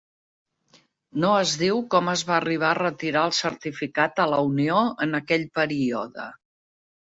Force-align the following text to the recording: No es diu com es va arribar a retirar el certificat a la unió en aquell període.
No 1.25 1.33
es 1.41 1.51
diu 1.63 1.81
com 1.95 2.09
es 2.13 2.23
va 2.29 2.35
arribar 2.37 2.69
a 2.69 2.77
retirar 2.79 3.27
el 3.29 3.35
certificat 3.41 4.23
a 4.25 4.27
la 4.33 4.41
unió 4.49 4.79
en 5.09 5.15
aquell 5.21 5.47
període. 5.61 6.27